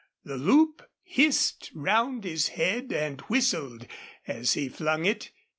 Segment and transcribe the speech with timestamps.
[0.23, 3.85] The loop hissed round his head and whistled
[4.25, 5.29] as he flung it.